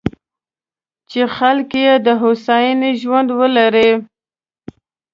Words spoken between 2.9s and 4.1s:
ژوند ولري.